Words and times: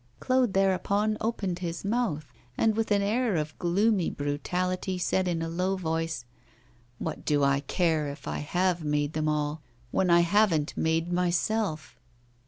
Claude 0.19 0.53
thereupon 0.55 1.15
opened 1.21 1.59
his 1.59 1.85
mouth, 1.85 2.33
and, 2.57 2.75
with 2.75 2.89
an 2.89 3.03
air 3.03 3.35
of 3.35 3.55
gloomy 3.59 4.09
brutality, 4.09 4.97
said 4.97 5.27
in 5.27 5.43
a 5.43 5.47
low 5.47 5.75
voice: 5.77 6.25
'What 6.97 7.23
do 7.23 7.43
I 7.43 7.59
care 7.59 8.07
if 8.07 8.27
I 8.27 8.39
have 8.39 8.83
made 8.83 9.13
them 9.13 9.29
all, 9.29 9.61
when 9.91 10.09
I 10.09 10.21
haven't 10.21 10.75
made 10.75 11.13
myself? 11.13 11.99